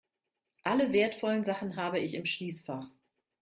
[0.63, 2.89] Alle wertvollen Sachen habe ich im Schließfach.